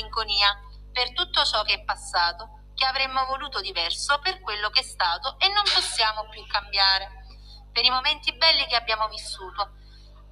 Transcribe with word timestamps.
malinconia 0.00 0.58
per 0.92 1.12
tutto 1.12 1.44
ciò 1.44 1.62
che 1.62 1.74
è 1.74 1.84
passato, 1.84 2.64
che 2.74 2.86
avremmo 2.86 3.26
voluto 3.26 3.60
diverso 3.60 4.18
per 4.20 4.40
quello 4.40 4.70
che 4.70 4.80
è 4.80 4.82
stato 4.82 5.36
e 5.38 5.48
non 5.48 5.62
possiamo 5.62 6.28
più 6.30 6.44
cambiare, 6.46 7.24
per 7.72 7.84
i 7.84 7.90
momenti 7.90 8.34
belli 8.36 8.66
che 8.66 8.76
abbiamo 8.76 9.06
vissuto, 9.08 9.72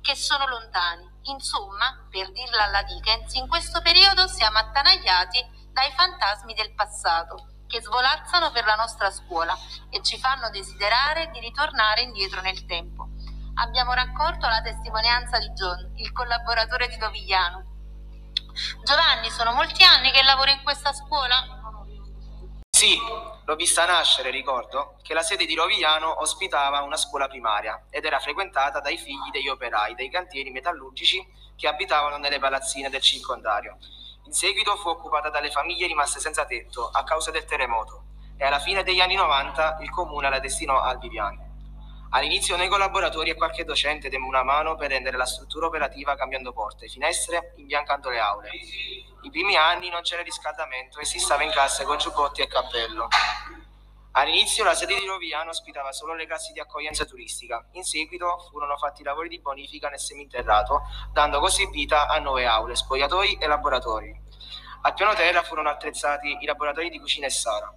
che 0.00 0.16
sono 0.16 0.46
lontani. 0.46 1.06
Insomma, 1.24 2.06
per 2.10 2.32
dirla 2.32 2.64
alla 2.64 2.82
Dickens, 2.82 3.34
in 3.34 3.46
questo 3.46 3.82
periodo 3.82 4.26
siamo 4.26 4.58
attanagliati 4.58 5.68
dai 5.70 5.92
fantasmi 5.92 6.54
del 6.54 6.74
passato 6.74 7.52
che 7.66 7.82
svolazzano 7.82 8.50
per 8.50 8.64
la 8.64 8.76
nostra 8.76 9.10
scuola 9.10 9.54
e 9.90 10.02
ci 10.02 10.18
fanno 10.18 10.48
desiderare 10.48 11.28
di 11.30 11.40
ritornare 11.40 12.00
indietro 12.00 12.40
nel 12.40 12.64
tempo. 12.64 13.08
Abbiamo 13.60 13.92
raccolto 13.92 14.46
la 14.46 14.62
testimonianza 14.62 15.38
di 15.38 15.50
John, 15.50 15.92
il 15.96 16.12
collaboratore 16.12 16.88
di 16.88 16.96
Dovigliano. 16.96 17.67
Giovanni, 18.82 19.30
sono 19.30 19.52
molti 19.52 19.82
anni 19.84 20.10
che 20.10 20.22
lavoro 20.22 20.50
in 20.50 20.62
questa 20.62 20.92
scuola? 20.92 21.56
Sì, 22.70 22.96
l'ho 23.44 23.56
vista 23.56 23.86
nascere, 23.86 24.30
ricordo, 24.30 24.98
che 25.02 25.12
la 25.12 25.22
sede 25.22 25.46
di 25.46 25.54
Rovigliano 25.54 26.20
ospitava 26.20 26.82
una 26.82 26.96
scuola 26.96 27.26
primaria 27.26 27.86
ed 27.90 28.04
era 28.04 28.20
frequentata 28.20 28.80
dai 28.80 28.96
figli 28.96 29.30
degli 29.32 29.48
operai 29.48 29.94
dei 29.94 30.10
cantieri 30.10 30.50
metallurgici 30.50 31.26
che 31.56 31.66
abitavano 31.66 32.18
nelle 32.18 32.38
palazzine 32.38 32.88
del 32.88 33.00
circondario. 33.00 33.78
In 34.26 34.32
seguito 34.32 34.76
fu 34.76 34.88
occupata 34.88 35.28
dalle 35.28 35.50
famiglie 35.50 35.86
rimaste 35.86 36.20
senza 36.20 36.44
tetto 36.44 36.88
a 36.88 37.02
causa 37.02 37.30
del 37.30 37.46
terremoto 37.46 38.04
e 38.36 38.44
alla 38.44 38.60
fine 38.60 38.84
degli 38.84 39.00
anni 39.00 39.16
90 39.16 39.78
il 39.80 39.90
comune 39.90 40.30
la 40.30 40.38
destinò 40.38 40.80
al 40.80 40.98
Viviani. 40.98 41.47
All'inizio 42.10 42.56
nei 42.56 42.68
collaboratori 42.68 43.28
e 43.28 43.34
qualche 43.34 43.64
docente 43.64 44.08
demmo 44.08 44.28
una 44.28 44.42
mano 44.42 44.76
per 44.76 44.88
rendere 44.88 45.18
la 45.18 45.26
struttura 45.26 45.66
operativa 45.66 46.16
cambiando 46.16 46.54
porte, 46.54 46.88
finestre, 46.88 47.52
imbiancando 47.56 48.08
le 48.08 48.18
aule. 48.18 48.50
I 49.22 49.30
primi 49.30 49.56
anni 49.56 49.90
non 49.90 50.00
c'era 50.00 50.22
riscaldamento 50.22 51.00
e 51.00 51.04
si 51.04 51.18
stava 51.18 51.42
in 51.42 51.50
classe 51.50 51.84
con 51.84 51.98
giubbotti 51.98 52.40
e 52.40 52.46
cappello. 52.46 53.08
All'inizio 54.12 54.64
la 54.64 54.74
sede 54.74 54.98
di 54.98 55.04
Roviano 55.04 55.50
ospitava 55.50 55.92
solo 55.92 56.14
le 56.14 56.26
classi 56.26 56.52
di 56.54 56.60
accoglienza 56.60 57.04
turistica, 57.04 57.68
in 57.72 57.84
seguito 57.84 58.38
furono 58.50 58.78
fatti 58.78 59.02
lavori 59.02 59.28
di 59.28 59.38
bonifica 59.38 59.90
nel 59.90 60.00
seminterrato, 60.00 60.84
dando 61.12 61.40
così 61.40 61.68
vita 61.68 62.08
a 62.08 62.18
nuove 62.18 62.46
aule, 62.46 62.74
spogliatoi 62.74 63.34
e 63.34 63.46
laboratori. 63.46 64.18
Al 64.80 64.94
piano 64.94 65.12
terra 65.12 65.42
furono 65.42 65.68
attrezzati 65.68 66.38
i 66.40 66.46
laboratori 66.46 66.88
di 66.88 66.98
cucina 66.98 67.26
e 67.26 67.30
sala. 67.30 67.72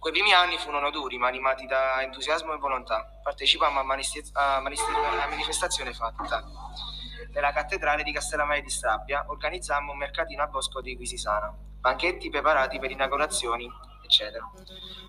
Quei 0.00 0.14
primi 0.14 0.32
anni 0.32 0.56
furono 0.56 0.90
duri, 0.90 1.18
ma 1.18 1.28
animati 1.28 1.66
da 1.66 2.00
entusiasmo 2.00 2.54
e 2.54 2.56
volontà. 2.56 3.20
Partecipammo 3.22 3.80
a, 3.80 3.82
manifest- 3.82 4.34
a 4.34 4.58
una 4.58 5.26
manifestazione 5.28 5.92
fatta 5.92 6.42
nella 7.32 7.52
cattedrale 7.52 8.02
di 8.02 8.10
Castellammare 8.10 8.62
di 8.62 8.70
Strabbia, 8.70 9.24
organizzammo 9.28 9.92
un 9.92 9.98
mercatino 9.98 10.42
a 10.42 10.46
Bosco 10.46 10.80
di 10.80 10.96
Quisisana, 10.96 11.54
banchetti 11.78 12.30
preparati 12.30 12.78
per 12.78 12.90
inaugurazioni 12.90 13.70
eccetera. 14.02 14.50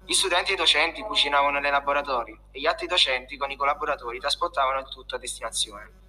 Gli 0.06 0.14
studenti 0.14 0.52
e 0.52 0.54
i 0.54 0.58
docenti 0.58 1.02
cucinavano 1.02 1.60
nei 1.60 1.72
laboratori 1.72 2.38
e 2.52 2.60
gli 2.60 2.68
altri 2.68 2.86
docenti 2.86 3.38
con 3.38 3.50
i 3.50 3.56
collaboratori 3.56 4.20
trasportavano 4.20 4.80
il 4.80 4.90
tutto 4.90 5.16
a 5.16 5.18
destinazione. 5.18 6.01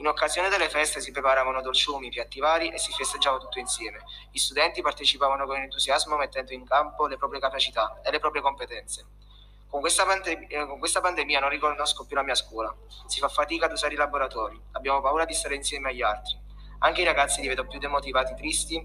In 0.00 0.06
occasione 0.06 0.48
delle 0.48 0.70
feste 0.70 0.98
si 1.02 1.10
preparavano 1.10 1.60
dolciumi, 1.60 2.08
piatti 2.08 2.40
vari 2.40 2.70
e 2.70 2.78
si 2.78 2.90
festeggiava 2.90 3.36
tutto 3.36 3.58
insieme. 3.58 3.98
Gli 4.30 4.38
studenti 4.38 4.80
partecipavano 4.80 5.44
con 5.44 5.56
entusiasmo 5.56 6.16
mettendo 6.16 6.54
in 6.54 6.64
campo 6.66 7.06
le 7.06 7.18
proprie 7.18 7.38
capacità 7.38 8.00
e 8.02 8.10
le 8.10 8.18
proprie 8.18 8.40
competenze. 8.40 9.04
Con 9.68 9.80
questa, 9.80 10.06
pandem- 10.06 10.46
eh, 10.48 10.66
con 10.66 10.78
questa 10.78 11.02
pandemia 11.02 11.40
non 11.40 11.50
riconosco 11.50 12.06
più 12.06 12.16
la 12.16 12.22
mia 12.22 12.34
scuola. 12.34 12.74
Si 13.06 13.20
fa 13.20 13.28
fatica 13.28 13.66
ad 13.66 13.72
usare 13.72 13.92
i 13.92 13.98
laboratori, 13.98 14.58
abbiamo 14.72 15.02
paura 15.02 15.26
di 15.26 15.34
stare 15.34 15.54
insieme 15.54 15.90
agli 15.90 16.00
altri. 16.00 16.34
Anche 16.78 17.02
i 17.02 17.04
ragazzi 17.04 17.42
li 17.42 17.48
vedo 17.48 17.66
più 17.66 17.78
demotivati, 17.78 18.34
tristi, 18.34 18.82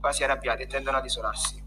quasi 0.00 0.24
arrabbiati 0.24 0.62
e 0.62 0.66
tendono 0.66 0.96
ad 0.96 1.04
isolarsi. 1.04 1.62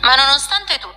Ma 0.00 0.14
nonostante 0.16 0.78
tutto, 0.78 0.95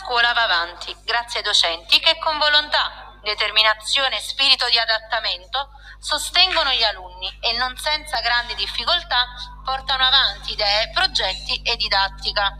scuola 0.00 0.32
va 0.32 0.44
avanti, 0.44 0.96
grazie 1.04 1.40
ai 1.40 1.44
docenti 1.44 2.00
che 2.00 2.16
con 2.18 2.38
volontà, 2.38 3.18
determinazione 3.22 4.16
e 4.16 4.20
spirito 4.20 4.66
di 4.70 4.78
adattamento 4.78 5.72
sostengono 5.98 6.70
gli 6.70 6.82
alunni 6.82 7.30
e 7.40 7.52
non 7.52 7.76
senza 7.76 8.20
grandi 8.20 8.54
difficoltà 8.54 9.26
portano 9.62 10.04
avanti 10.04 10.52
idee, 10.52 10.90
progetti 10.94 11.60
e 11.62 11.76
didattica. 11.76 12.50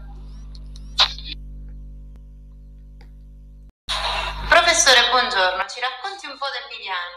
Professore, 4.46 5.08
buongiorno, 5.08 5.64
ci 5.66 5.80
racconti 5.80 6.26
un 6.26 6.36
po' 6.36 6.48
del 6.52 6.66
Viviani? 6.68 7.16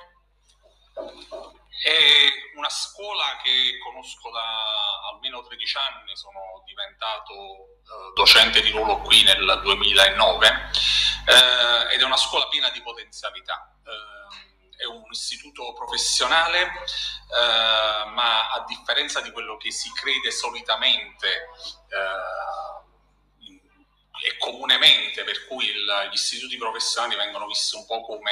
È 1.84 2.56
una 2.56 2.70
scuola 2.70 3.42
che 3.44 3.78
conosco 3.84 4.32
da 4.32 5.10
almeno 5.12 5.42
13 5.42 5.78
anni, 5.78 6.16
sono 6.16 6.64
diventato 6.66 7.34
eh, 7.34 8.14
docente 8.16 8.62
di 8.62 8.72
ruolo 8.72 9.00
qui 9.00 9.22
nel 9.24 9.60
2009 9.62 10.48
eh, 11.28 11.94
ed 11.94 12.00
è 12.00 12.04
una 12.04 12.16
scuola 12.16 12.48
piena 12.48 12.70
di 12.70 12.82
potenzialità. 12.82 13.76
Eh, 13.84 14.84
è 14.84 14.86
un 14.86 15.04
istituto 15.12 15.74
professionale, 15.74 16.62
eh, 16.62 18.10
ma 18.12 18.50
a 18.50 18.64
differenza 18.66 19.20
di 19.20 19.32
quello 19.32 19.58
che 19.58 19.72
si 19.72 19.92
crede 19.92 20.32
solitamente 20.32 21.28
eh, 21.90 22.44
e 24.26 24.38
comunemente, 24.38 25.26
per 25.26 25.48
cui 25.48 25.66
il, 25.66 26.08
gli 26.10 26.14
istituti 26.14 26.56
professionali 26.56 27.16
vengono 27.16 27.46
visti 27.46 27.76
un 27.76 27.86
po' 27.86 28.06
come 28.06 28.32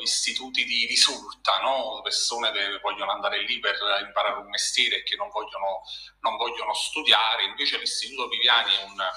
istituti 0.00 0.64
di 0.64 0.86
risulta, 0.86 1.58
no? 1.60 2.00
persone 2.02 2.50
che 2.52 2.78
vogliono 2.80 3.12
andare 3.12 3.42
lì 3.42 3.58
per 3.58 3.78
imparare 4.04 4.40
un 4.40 4.48
mestiere 4.48 4.96
e 4.96 5.02
che 5.02 5.16
non 5.16 5.28
vogliono, 5.30 5.82
non 6.20 6.36
vogliono 6.36 6.74
studiare, 6.74 7.44
invece 7.44 7.78
l'Istituto 7.78 8.28
Viviani 8.28 8.74
è 8.74 8.82
un, 8.84 9.10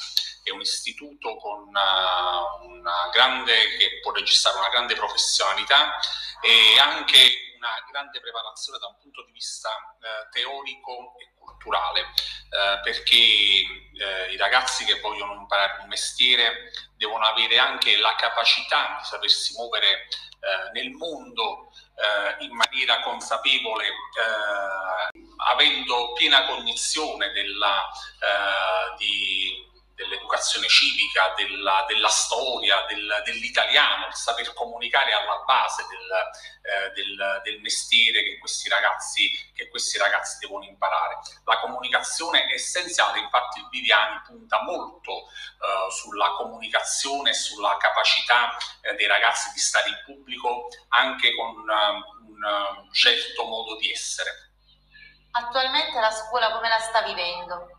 è 0.43 0.49
un 0.51 0.61
istituto 0.61 1.35
con 1.37 1.67
una, 1.67 2.41
una 2.61 3.09
grande, 3.11 3.77
che 3.77 3.99
può 4.01 4.11
registrare 4.11 4.57
una 4.57 4.69
grande 4.69 4.95
professionalità 4.95 5.99
e 6.41 6.79
anche 6.79 7.54
una 7.65 7.83
grande 7.89 8.19
preparazione 8.19 8.77
da 8.79 8.87
un 8.87 8.97
punto 9.01 9.23
di 9.25 9.31
vista 9.31 9.69
eh, 9.99 10.29
teorico 10.29 11.15
e 11.17 11.33
culturale, 11.37 12.01
eh, 12.01 12.79
perché 12.83 13.15
eh, 13.15 14.31
i 14.31 14.37
ragazzi 14.37 14.85
che 14.85 14.99
vogliono 14.99 15.33
imparare 15.33 15.81
un 15.81 15.87
mestiere 15.87 16.71
devono 16.95 17.25
avere 17.25 17.57
anche 17.57 17.97
la 17.97 18.15
capacità 18.15 18.97
di 18.99 19.05
sapersi 19.05 19.53
muovere 19.55 20.07
eh, 20.45 20.71
nel 20.73 20.91
mondo 20.91 21.71
eh, 21.95 22.43
in 22.43 22.53
maniera 22.53 23.01
consapevole, 23.01 23.85
eh, 23.87 25.19
avendo 25.49 26.13
piena 26.13 26.45
cognizione 26.45 27.31
della, 27.31 27.89
di, 28.97 29.73
dell'educazione 29.95 30.67
civica, 30.67 31.33
della, 31.35 31.85
della 31.87 32.09
storia, 32.09 32.85
del, 32.87 33.21
dell'italiano, 33.23 34.07
il 34.07 34.13
saper 34.13 34.53
comunicare 34.53 35.13
alla 35.13 35.41
base 35.45 35.85
del, 35.89 36.11
eh, 36.61 36.91
del, 36.91 37.41
del 37.43 37.61
mestiere 37.61 38.23
che 38.23 38.37
questi, 38.37 38.69
ragazzi, 38.69 39.51
che 39.55 39.69
questi, 39.69 39.97
ragazzi, 39.97 40.37
devono 40.39 40.65
imparare. 40.65 41.19
La 41.45 41.59
comunicazione 41.59 42.45
è 42.45 42.53
essenziale, 42.53 43.19
infatti 43.19 43.59
il 43.59 43.69
Viviani 43.69 44.21
punta 44.25 44.61
molto 44.61 45.11
eh, 45.11 45.91
sulla 45.91 46.29
comunicazione 46.31 47.33
sulla 47.33 47.77
capacità 47.77 48.55
eh, 48.81 48.93
dei 48.95 49.07
ragazzi 49.07 49.51
di 49.53 49.59
stare 49.59 49.89
in 49.89 50.01
pubblico 50.05 50.67
anche 50.89 51.33
con 51.35 51.55
uh, 51.55 52.31
un, 52.31 52.43
un 52.83 52.93
certo 52.93 53.45
modo 53.45 53.77
di 53.77 53.91
essere. 53.91 54.51
Attualmente 55.31 55.99
la 55.99 56.11
scuola 56.11 56.51
come 56.51 56.69
la 56.69 56.79
sta 56.79 57.01
vivendo? 57.01 57.74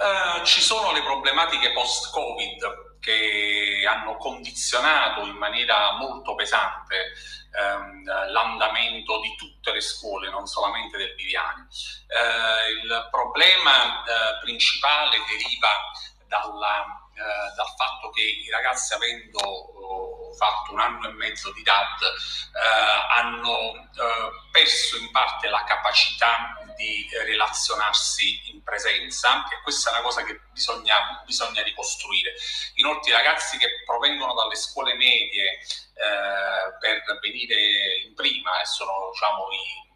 Eh, 0.00 0.44
ci 0.44 0.60
sono 0.60 0.92
le 0.92 1.02
problematiche 1.02 1.72
post-Covid 1.72 2.98
che 3.00 3.84
hanno 3.86 4.16
condizionato 4.16 5.20
in 5.22 5.36
maniera 5.36 5.92
molto 5.92 6.34
pesante 6.34 7.12
ehm, 7.52 8.04
l'andamento 8.32 9.20
di 9.20 9.36
tutte 9.36 9.72
le 9.72 9.80
scuole, 9.80 10.30
non 10.30 10.46
solamente 10.46 10.96
del 10.96 11.14
Viviani. 11.14 11.66
Eh, 12.08 12.70
il 12.82 13.08
problema 13.10 14.02
eh, 14.02 14.38
principale 14.42 15.18
deriva 15.28 15.68
dalla 16.26 17.02
eh, 17.14 17.54
dal 17.54 17.68
fatto 17.76 18.10
che 18.10 18.22
i 18.22 18.50
ragazzi 18.50 18.92
avendo 18.92 19.38
oh, 19.38 20.32
fatto 20.34 20.72
un 20.72 20.80
anno 20.80 21.06
e 21.06 21.12
mezzo 21.12 21.52
di 21.52 21.62
DAD 21.62 22.02
eh, 22.02 23.20
hanno 23.20 23.88
perso 24.50 24.96
in 24.96 25.12
parte 25.12 25.48
la 25.48 25.62
capacità 25.62 26.58
di 26.76 27.08
relazionarsi 27.24 28.50
in 28.52 28.62
presenza 28.62 29.46
e 29.48 29.60
questa 29.62 29.90
è 29.90 29.92
una 29.94 30.02
cosa 30.02 30.22
che 30.24 30.40
bisogna, 30.52 31.22
bisogna 31.24 31.62
ricostruire. 31.62 32.34
Inoltre 32.74 33.10
i 33.10 33.14
ragazzi 33.14 33.56
che 33.58 33.82
provengono 33.84 34.34
dalle 34.34 34.56
scuole 34.56 34.94
medie 34.94 35.50
eh, 35.52 36.78
per 36.80 37.18
venire 37.20 37.98
in 38.04 38.14
prima 38.14 38.60
e 38.60 38.66
sono 38.66 39.10
diciamo, 39.12 39.50
i 39.50 39.93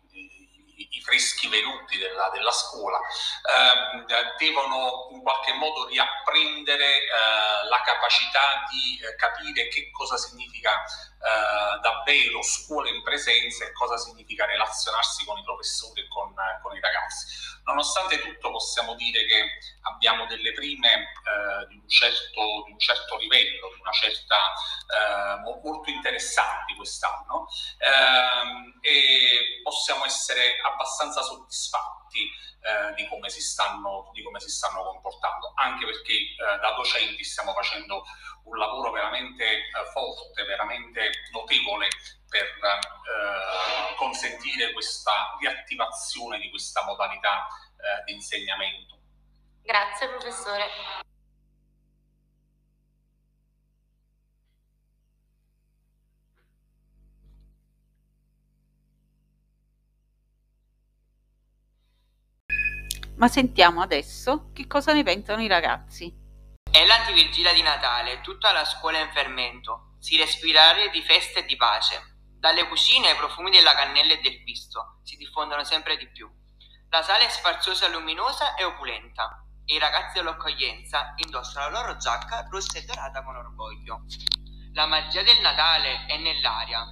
i 0.91 1.01
freschi 1.03 1.49
venuti 1.49 1.99
della, 1.99 2.31
della 2.33 2.53
scuola, 2.53 2.99
eh, 2.99 4.35
devono 4.39 5.09
in 5.13 5.23
qualche 5.23 5.53
modo 5.55 5.87
riapprendere 5.87 6.85
eh, 6.85 7.69
la 7.69 7.81
capacità 7.85 8.65
di 8.71 9.01
eh, 9.01 9.15
capire 9.17 9.69
che 9.69 9.91
cosa 9.91 10.17
significa 10.17 10.73
eh, 11.19 11.81
davvero 11.81 12.43
scuola 12.43 12.89
in 12.89 13.03
presenza 13.03 13.65
e 13.65 13.73
cosa 13.73 13.97
significa 13.97 14.47
relazionarsi 14.47 15.25
con 15.25 15.37
i 15.39 15.43
professori 15.43 16.03
e 16.03 16.09
con, 16.09 16.33
con 16.63 16.77
i 16.77 16.81
ragazzi. 16.81 17.27
Nonostante 17.65 18.21
tutto 18.21 18.51
possiamo 18.51 18.95
dire 18.95 19.27
che 19.27 19.59
abbiamo 19.83 20.27
delle 20.27 20.53
prime 20.53 20.93
eh, 20.93 21.67
di, 21.69 21.75
un 21.75 21.89
certo, 21.89 22.63
di, 22.65 22.73
un 22.73 22.79
certo, 22.79 23.17
livello, 23.19 23.69
di 23.75 23.81
una 23.81 23.93
certa 23.93 24.37
eh, 24.37 25.41
molto 25.63 25.91
interessanti 25.91 26.75
quest'anno 26.77 27.47
ehm, 27.79 28.79
e 28.81 29.61
possiamo 29.63 30.05
essere 30.05 30.57
abbastanza 30.73 31.23
soddisfatti 31.23 32.31
eh, 32.61 32.95
di, 32.95 33.07
come 33.09 33.29
stanno, 33.29 34.11
di, 34.13 34.23
come 34.23 34.41
si 34.41 34.49
stanno, 34.49 34.83
comportando, 34.85 35.53
anche 35.55 35.85
perché 35.85 36.13
eh, 36.13 36.59
da 36.61 36.73
docenti 36.75 37.23
stiamo 37.25 37.53
facendo 37.53 38.05
un 38.45 38.57
lavoro 38.57 38.91
veramente 38.91 39.45
eh, 39.45 39.63
forte, 39.93 40.45
veramente 40.45 41.11
notevole 41.33 41.89
per 42.29 42.45
eh, 42.45 43.95
consentire 43.97 44.73
questa 44.73 45.37
riattivazione 45.39 46.39
di 46.39 46.51
questa 46.51 46.85
modalità 46.85 47.47
eh, 47.47 48.05
di 48.05 48.13
insegnamento. 48.15 48.97
Grazie 49.63 50.09
professore. 50.09 51.07
Ma 63.19 63.27
sentiamo 63.27 63.83
adesso 63.83 64.53
che 64.53 64.69
cosa 64.69 64.93
ne 64.93 65.03
pensano 65.03 65.43
i 65.43 65.49
ragazzi. 65.49 66.15
È 66.71 66.87
l'antivirgilia 66.87 67.53
di 67.53 67.63
Natale, 67.63 68.21
tutta 68.21 68.53
la 68.53 68.65
scuola 68.65 68.99
è 68.99 69.03
in 69.03 69.11
fermento. 69.11 69.97
Si 69.99 70.17
respira 70.17 70.69
aria 70.69 70.89
di 70.91 71.03
festa 71.03 71.41
e 71.41 71.45
di 71.45 71.57
pace. 71.57 72.01
Dalle 72.39 72.69
cucine 72.69 73.11
i 73.11 73.17
profumi 73.17 73.51
della 73.51 73.75
cannella 73.75 74.13
e 74.13 74.21
del 74.21 74.45
pisto 74.45 75.01
si 75.03 75.17
diffondono 75.17 75.65
sempre 75.65 75.97
di 75.97 76.09
più. 76.09 76.31
La 76.91 77.03
sala 77.03 77.25
è 77.25 77.29
sfarzosa, 77.29 77.89
luminosa 77.89 78.55
e 78.55 78.63
opulenta 78.63 79.45
e 79.65 79.75
i 79.75 79.79
ragazzi 79.79 80.19
dell'accoglienza 80.19 81.15
indossano 81.17 81.71
la 81.71 81.81
loro 81.81 81.97
giacca 81.97 82.47
rossa 82.49 82.79
e 82.79 82.85
dorata 82.85 83.25
con 83.25 83.35
orgoglio. 83.35 84.05
La 84.75 84.87
magia 84.87 85.25
del 85.25 85.41
Natale 85.41 86.07
è 86.07 86.17
nell'aria, 86.19 86.87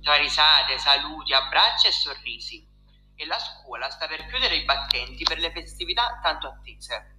tra 0.00 0.14
risate, 0.14 0.78
saluti, 0.78 1.32
abbracci 1.32 1.88
e 1.88 1.92
sorrisi. 1.92 2.71
E 3.14 3.26
la 3.26 3.38
scuola 3.38 3.90
sta 3.90 4.06
per 4.06 4.26
chiudere 4.26 4.56
i 4.56 4.64
battenti 4.64 5.22
per 5.24 5.38
le 5.38 5.50
festività 5.52 6.18
tanto 6.22 6.48
attese. 6.48 7.18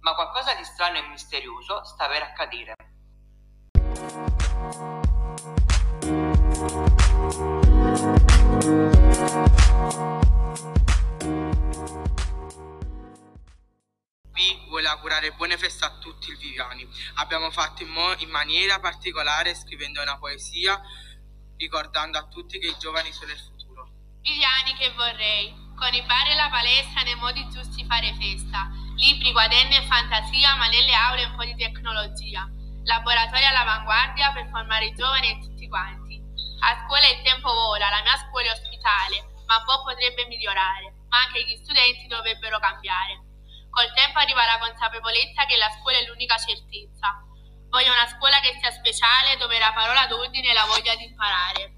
Ma 0.00 0.14
qualcosa 0.14 0.54
di 0.54 0.64
strano 0.64 0.98
e 0.98 1.08
misterioso 1.08 1.84
sta 1.84 2.06
per 2.06 2.22
accadere. 2.22 2.74
vuole 14.78 14.86
augurare 14.88 15.32
buone 15.32 15.58
feste 15.58 15.84
a 15.84 15.98
tutti 15.98 16.30
i 16.30 16.36
viviani. 16.36 16.88
Abbiamo 17.14 17.50
fatto 17.50 17.82
in, 17.82 17.88
mo- 17.88 18.14
in 18.18 18.30
maniera 18.30 18.78
particolare 18.78 19.54
scrivendo 19.54 20.00
una 20.00 20.18
poesia 20.18 20.80
ricordando 21.56 22.18
a 22.18 22.28
tutti 22.28 22.58
che 22.60 22.68
i 22.68 22.76
giovani 22.78 23.12
sono 23.12 23.32
il 23.32 23.38
futuro. 23.38 23.57
Viviani 24.22 24.74
che 24.74 24.90
vorrei, 24.92 25.54
con 25.76 25.94
i 25.94 26.02
bar 26.02 26.28
e 26.28 26.34
la 26.34 26.48
palestra 26.50 27.02
nei 27.02 27.14
modi 27.14 27.46
giusti 27.48 27.84
fare 27.86 28.14
festa, 28.18 28.68
libri, 28.96 29.32
quaderni 29.32 29.76
e 29.76 29.86
fantasia, 29.86 30.56
ma 30.56 30.66
nelle 30.68 30.92
aule 30.92 31.24
un 31.24 31.36
po' 31.36 31.44
di 31.44 31.54
tecnologia, 31.54 32.48
laboratori 32.84 33.44
all'avanguardia 33.44 34.32
per 34.32 34.48
formare 34.50 34.86
i 34.86 34.94
giovani 34.94 35.30
e 35.30 35.38
tutti 35.38 35.68
quanti. 35.68 36.20
A 36.60 36.84
scuola 36.84 37.06
il 37.06 37.22
tempo 37.22 37.52
vola, 37.52 37.88
la 37.88 38.02
mia 38.02 38.16
scuola 38.18 38.48
è 38.48 38.52
ospitale, 38.52 39.22
ma 39.46 39.56
un 39.56 39.64
po' 39.64 39.84
potrebbe 39.84 40.26
migliorare, 40.26 41.06
ma 41.08 41.18
anche 41.22 41.44
gli 41.44 41.56
studenti 41.62 42.06
dovrebbero 42.08 42.58
cambiare. 42.58 43.22
Col 43.70 43.92
tempo 43.94 44.18
arriva 44.18 44.44
la 44.44 44.58
consapevolezza 44.58 45.46
che 45.46 45.56
la 45.56 45.70
scuola 45.78 45.98
è 45.98 46.06
l'unica 46.06 46.36
certezza. 46.36 47.22
Voglio 47.70 47.92
una 47.92 48.08
scuola 48.08 48.40
che 48.40 48.58
sia 48.58 48.72
speciale, 48.72 49.36
dove 49.38 49.58
la 49.58 49.72
parola 49.72 50.06
d'ordine 50.06 50.50
e 50.50 50.54
la 50.54 50.66
voglia 50.66 50.96
di 50.96 51.04
imparare. 51.04 51.77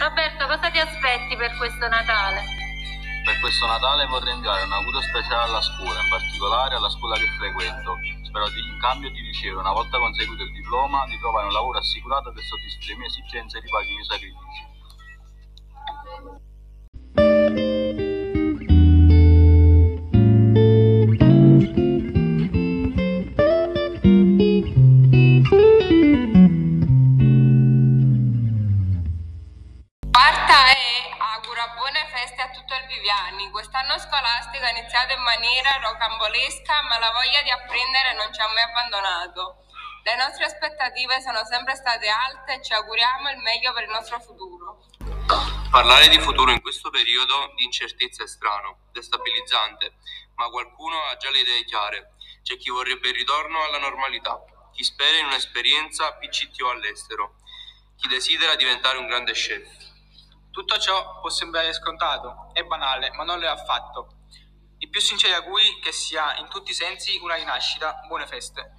Roberto, 0.00 0.46
cosa 0.46 0.70
ti 0.70 0.78
aspetti 0.78 1.36
per 1.36 1.54
questo 1.58 1.86
Natale? 1.86 2.40
Per 3.22 3.38
questo 3.38 3.66
Natale 3.66 4.06
vorrei 4.06 4.32
inviare 4.32 4.64
un 4.64 4.72
augurio 4.72 5.02
speciale 5.02 5.44
alla 5.44 5.60
scuola, 5.60 6.00
in 6.00 6.08
particolare 6.08 6.74
alla 6.74 6.88
scuola 6.88 7.16
che 7.16 7.28
frequento. 7.36 7.98
Spero 8.24 8.48
di, 8.48 8.60
in 8.60 8.78
cambio 8.80 9.10
di 9.10 9.20
ricevere, 9.20 9.60
una 9.60 9.76
volta 9.76 9.98
conseguito 9.98 10.42
il 10.42 10.52
diploma, 10.52 11.04
di 11.04 11.18
trovare 11.18 11.48
un 11.48 11.52
lavoro 11.52 11.76
assicurato 11.76 12.32
che 12.32 12.40
soddisfi 12.40 12.88
le 12.88 12.96
mie 12.96 13.06
esigenze 13.08 13.58
e 13.58 13.60
ripaghi 13.60 13.90
i 13.90 13.92
miei 13.92 14.04
sacrifici. 14.06 14.79
Quest'anno 33.60 33.98
scolastico 33.98 34.64
è 34.64 34.76
iniziato 34.78 35.12
in 35.14 35.22
maniera 35.22 35.76
rocambolesca, 35.82 36.82
ma 36.82 36.98
la 36.98 37.12
voglia 37.12 37.42
di 37.42 37.50
apprendere 37.50 38.14
non 38.14 38.32
ci 38.32 38.40
ha 38.40 38.48
mai 38.48 38.62
abbandonato. 38.62 39.64
Le 40.02 40.16
nostre 40.16 40.44
aspettative 40.44 41.20
sono 41.20 41.44
sempre 41.44 41.74
state 41.74 42.08
alte 42.08 42.54
e 42.54 42.62
ci 42.62 42.72
auguriamo 42.72 43.30
il 43.30 43.38
meglio 43.38 43.72
per 43.72 43.84
il 43.84 43.90
nostro 43.90 44.20
futuro. 44.20 44.84
Parlare 45.70 46.08
di 46.08 46.18
futuro 46.20 46.50
in 46.52 46.60
questo 46.60 46.90
periodo 46.90 47.52
di 47.56 47.64
incertezza 47.64 48.22
è 48.22 48.26
strano, 48.26 48.88
destabilizzante, 48.92 49.94
ma 50.36 50.48
qualcuno 50.48 50.96
ha 51.04 51.16
già 51.16 51.30
le 51.30 51.40
idee 51.40 51.64
chiare. 51.64 52.14
C'è 52.42 52.56
chi 52.56 52.70
vorrebbe 52.70 53.08
il 53.08 53.14
ritorno 53.14 53.62
alla 53.62 53.78
normalità, 53.78 54.42
chi 54.72 54.84
spera 54.84 55.18
in 55.18 55.26
un'esperienza 55.26 56.14
PCTO 56.14 56.70
all'estero, 56.70 57.36
chi 57.96 58.08
desidera 58.08 58.56
diventare 58.56 58.98
un 58.98 59.06
grande 59.06 59.32
chef. 59.32 59.89
Tutto 60.50 60.78
ciò 60.78 61.20
può 61.20 61.30
sembrare 61.30 61.72
scontato 61.72 62.50
e 62.52 62.64
banale, 62.64 63.12
ma 63.12 63.22
non 63.22 63.38
lo 63.38 63.46
è 63.46 63.48
affatto. 63.48 64.16
I 64.78 64.88
più 64.88 65.00
sinceri 65.00 65.34
auguri 65.34 65.78
che 65.80 65.92
sia 65.92 66.36
in 66.38 66.48
tutti 66.48 66.72
i 66.72 66.74
sensi 66.74 67.18
una 67.22 67.36
rinascita. 67.36 68.00
Buone 68.08 68.26
feste. 68.26 68.74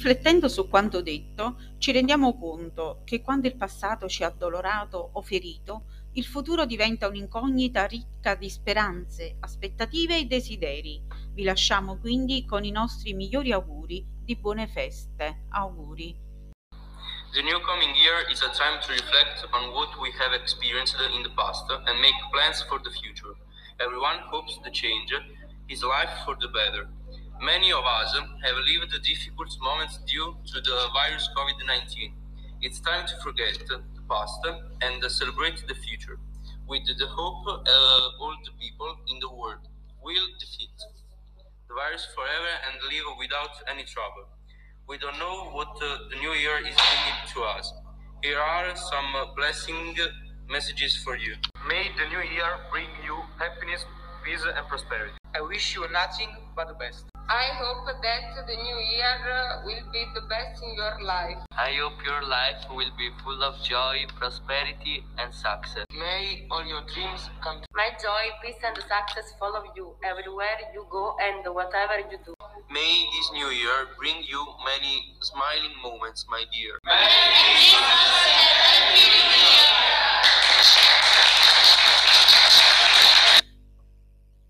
Riflettendo 0.00 0.48
su 0.48 0.66
quanto 0.66 1.02
detto, 1.02 1.60
ci 1.76 1.92
rendiamo 1.92 2.38
conto 2.38 3.02
che 3.04 3.20
quando 3.20 3.48
il 3.48 3.56
passato 3.58 4.08
ci 4.08 4.24
ha 4.24 4.28
addolorato 4.28 5.10
o 5.12 5.20
ferito, 5.20 5.84
il 6.14 6.24
futuro 6.24 6.64
diventa 6.64 7.06
un'incognita 7.06 7.84
ricca 7.84 8.34
di 8.34 8.48
speranze, 8.48 9.36
aspettative 9.40 10.16
e 10.16 10.24
desideri. 10.24 11.02
Vi 11.34 11.42
lasciamo 11.42 11.98
quindi 11.98 12.46
con 12.46 12.64
i 12.64 12.70
nostri 12.70 13.12
migliori 13.12 13.52
auguri 13.52 14.02
di 14.24 14.36
buone 14.36 14.68
feste. 14.68 15.44
Auguri. 15.50 16.16
The 17.34 17.42
new 17.42 17.60
coming 17.60 17.94
year 17.94 18.24
is 18.30 18.40
a 18.40 18.48
time 18.56 18.80
to 18.80 18.92
reflect 18.92 19.46
on 19.52 19.68
what 19.74 19.94
we 20.00 20.08
have 20.18 20.34
experienced 20.34 20.96
in 21.14 21.22
the 21.22 21.30
past 21.36 21.68
and 21.68 22.00
make 22.00 22.16
plans 22.32 22.64
for 22.64 22.80
the 22.80 22.90
future. 22.90 23.36
Everyone 23.76 24.18
hopes 24.30 24.58
the 24.62 24.70
change 24.70 25.12
is 25.68 25.82
life 25.82 26.24
for 26.24 26.38
the 26.38 26.48
better. 26.48 26.88
Many 27.40 27.72
of 27.72 27.82
us 27.86 28.12
have 28.12 28.56
lived 28.68 28.92
the 28.92 28.98
difficult 28.98 29.56
moments 29.62 29.98
due 30.06 30.36
to 30.44 30.60
the 30.60 30.88
virus 30.92 31.26
COVID 31.34 31.66
19. 31.66 32.12
It's 32.60 32.80
time 32.80 33.06
to 33.06 33.16
forget, 33.24 33.56
the 33.66 33.80
past 34.10 34.44
and 34.82 35.02
celebrate 35.10 35.66
the 35.66 35.74
future, 35.74 36.18
with 36.68 36.84
the 36.84 37.06
hope 37.06 37.48
uh, 37.48 38.20
all 38.20 38.36
the 38.44 38.52
people 38.60 38.94
in 39.08 39.18
the 39.20 39.32
world 39.32 39.64
will 40.04 40.26
defeat 40.38 40.76
the 41.66 41.74
virus 41.74 42.06
forever 42.14 42.52
and 42.68 42.76
live 42.92 43.08
without 43.18 43.56
any 43.72 43.84
trouble. 43.84 44.28
We 44.86 44.98
don't 44.98 45.18
know 45.18 45.48
what 45.56 45.80
uh, 45.80 45.96
the 46.10 46.16
new 46.16 46.32
year 46.32 46.58
is 46.58 46.76
bringing 46.76 47.20
to 47.32 47.40
us. 47.56 47.72
Here 48.22 48.38
are 48.38 48.76
some 48.76 49.16
uh, 49.16 49.32
blessing 49.34 49.96
messages 50.46 50.94
for 50.96 51.16
you. 51.16 51.36
May 51.66 51.88
the 51.96 52.04
new 52.12 52.20
year 52.36 52.52
bring 52.70 52.88
you 53.02 53.16
happiness, 53.38 53.86
peace, 54.22 54.44
and 54.44 54.66
prosperity. 54.68 55.16
I 55.34 55.40
wish 55.40 55.74
you 55.74 55.86
nothing 55.90 56.28
but 56.54 56.68
the 56.68 56.74
best. 56.74 57.09
I 57.30 57.54
hope 57.62 57.86
that 57.86 58.02
the 58.44 58.56
new 58.56 58.78
year 58.90 59.14
uh, 59.30 59.62
will 59.64 59.86
be 59.92 60.02
the 60.18 60.22
best 60.26 60.60
in 60.64 60.74
your 60.74 60.98
life. 61.00 61.38
I 61.52 61.70
hope 61.78 62.04
your 62.04 62.26
life 62.26 62.58
will 62.68 62.90
be 62.98 63.08
full 63.22 63.40
of 63.44 63.54
joy, 63.62 64.02
prosperity, 64.18 65.04
and 65.16 65.32
success. 65.32 65.86
May 65.96 66.48
all 66.50 66.66
your 66.66 66.82
dreams 66.92 67.30
come 67.40 67.58
true. 67.58 67.70
May 67.76 67.94
joy, 68.02 68.34
peace, 68.42 68.58
and 68.66 68.76
success 68.76 69.32
follow 69.38 69.62
you 69.76 69.94
everywhere 70.02 70.58
you 70.74 70.84
go 70.90 71.14
and 71.22 71.54
whatever 71.54 72.00
you 72.00 72.18
do. 72.26 72.34
May 72.68 73.06
this 73.14 73.30
new 73.32 73.50
year 73.54 73.86
bring 73.96 74.24
you 74.26 74.44
many 74.66 75.14
smiling 75.20 75.78
moments, 75.80 76.26
my 76.28 76.42
dear. 76.50 76.82
Merry 76.82 77.06
Christmas 77.06 77.78
and 78.26 78.58
Happy 78.58 79.06
New 79.06 79.29